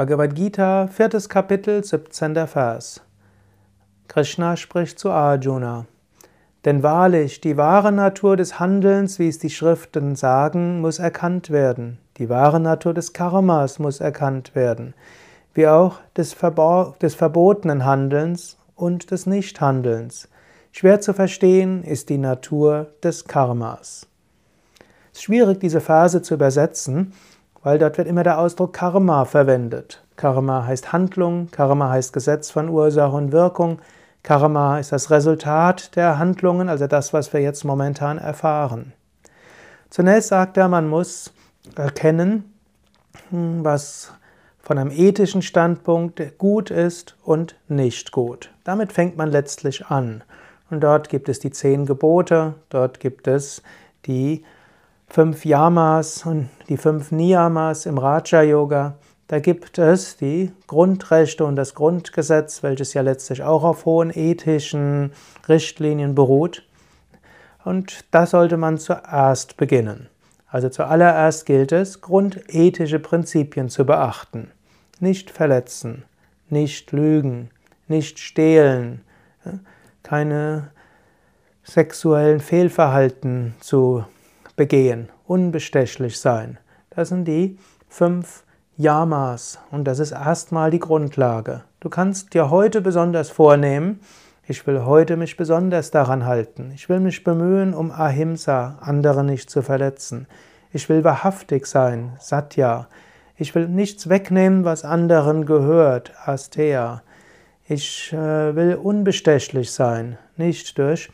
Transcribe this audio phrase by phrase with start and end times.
[0.00, 2.46] Bhagavad Gita, viertes Kapitel, 17.
[2.46, 3.02] Vers.
[4.08, 5.84] Krishna spricht zu Arjuna.
[6.64, 11.98] Denn wahrlich, die wahre Natur des Handelns, wie es die Schriften sagen, muss erkannt werden.
[12.16, 14.94] Die wahre Natur des Karmas muss erkannt werden.
[15.52, 20.30] Wie auch des, Verbor des verbotenen Handelns und des Nichthandelns.
[20.72, 24.06] Schwer zu verstehen ist die Natur des Karmas.
[25.12, 27.12] Es ist schwierig, diese Verse zu übersetzen,
[27.62, 30.02] weil dort wird immer der Ausdruck Karma verwendet.
[30.16, 33.80] Karma heißt Handlung, Karma heißt Gesetz von Ursache und Wirkung,
[34.22, 38.92] Karma ist das Resultat der Handlungen, also das, was wir jetzt momentan erfahren.
[39.88, 41.32] Zunächst sagt er, man muss
[41.74, 42.52] erkennen,
[43.30, 44.12] hm, was
[44.60, 48.50] von einem ethischen Standpunkt gut ist und nicht gut.
[48.62, 50.22] Damit fängt man letztlich an.
[50.70, 53.62] Und dort gibt es die zehn Gebote, dort gibt es
[54.06, 54.44] die
[55.10, 58.94] fünf Yamas und die fünf Niyamas im Raja Yoga.
[59.26, 65.12] Da gibt es die Grundrechte und das Grundgesetz, welches ja letztlich auch auf hohen ethischen
[65.48, 66.64] Richtlinien beruht.
[67.64, 70.08] Und da sollte man zuerst beginnen.
[70.48, 74.50] Also zuallererst gilt es, grundethische Prinzipien zu beachten.
[75.00, 76.04] Nicht verletzen,
[76.48, 77.50] nicht lügen,
[77.86, 79.02] nicht stehlen,
[80.02, 80.70] keine
[81.62, 84.04] sexuellen Fehlverhalten zu
[84.60, 86.58] begehen, unbestechlich sein.
[86.90, 87.56] Das sind die
[87.88, 88.44] fünf
[88.76, 91.62] Yamas und das ist erstmal die Grundlage.
[91.80, 94.00] Du kannst dir heute besonders vornehmen,
[94.46, 96.72] ich will heute mich besonders daran halten.
[96.74, 100.26] Ich will mich bemühen, um Ahimsa, andere nicht zu verletzen.
[100.74, 102.86] Ich will wahrhaftig sein, Satya.
[103.36, 107.00] Ich will nichts wegnehmen, was anderen gehört, Asteya.
[107.66, 111.08] Ich äh, will unbestechlich sein, nicht durch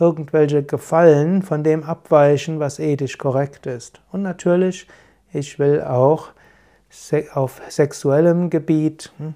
[0.00, 4.00] irgendwelche Gefallen von dem abweichen, was ethisch korrekt ist.
[4.10, 4.88] Und natürlich,
[5.32, 6.28] ich will auch
[7.32, 9.34] auf sexuellem Gebiet hm,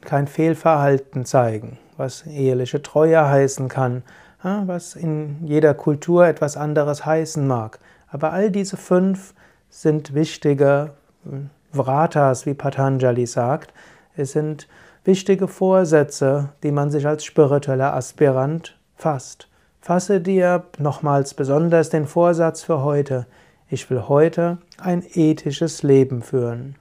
[0.00, 4.02] kein Fehlverhalten zeigen, was eheliche Treue heißen kann,
[4.42, 7.78] was in jeder Kultur etwas anderes heißen mag.
[8.08, 9.34] Aber all diese fünf
[9.68, 10.92] sind wichtige
[11.24, 13.74] hm, Vratas, wie Patanjali sagt.
[14.16, 14.66] Es sind
[15.04, 19.48] wichtige Vorsätze, die man sich als spiritueller Aspirant fasst.
[19.80, 23.26] Fasse dir nochmals besonders den Vorsatz für heute.
[23.68, 26.76] Ich will heute ein ethisches Leben führen.